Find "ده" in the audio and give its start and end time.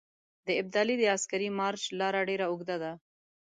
2.83-2.91